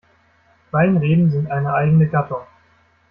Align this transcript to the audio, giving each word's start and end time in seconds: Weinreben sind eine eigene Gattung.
Weinreben 0.71 1.29
sind 1.29 1.51
eine 1.51 1.75
eigene 1.75 2.07
Gattung. 2.07 2.41